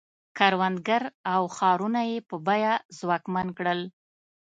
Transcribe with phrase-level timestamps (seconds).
[0.37, 1.03] کروندګر
[1.33, 3.81] او ښارونه یې په بیه ځواکمن کړل.